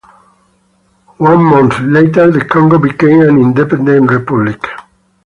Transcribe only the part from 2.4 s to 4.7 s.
Congo became an independent republic.